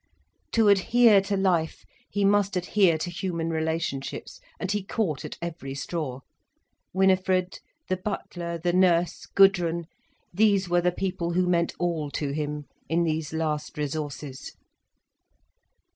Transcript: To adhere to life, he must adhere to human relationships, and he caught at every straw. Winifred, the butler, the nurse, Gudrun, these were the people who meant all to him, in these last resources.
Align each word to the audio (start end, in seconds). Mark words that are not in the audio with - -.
To 0.53 0.67
adhere 0.67 1.21
to 1.21 1.37
life, 1.37 1.85
he 2.09 2.25
must 2.25 2.57
adhere 2.57 2.97
to 2.97 3.11
human 3.11 3.51
relationships, 3.51 4.39
and 4.59 4.71
he 4.71 4.81
caught 4.83 5.23
at 5.23 5.37
every 5.43 5.75
straw. 5.75 6.21
Winifred, 6.91 7.59
the 7.87 7.97
butler, 7.97 8.57
the 8.57 8.73
nurse, 8.73 9.27
Gudrun, 9.27 9.85
these 10.33 10.67
were 10.67 10.81
the 10.81 10.91
people 10.91 11.33
who 11.33 11.45
meant 11.45 11.75
all 11.77 12.09
to 12.13 12.31
him, 12.31 12.65
in 12.89 13.03
these 13.03 13.31
last 13.31 13.77
resources. 13.77 14.53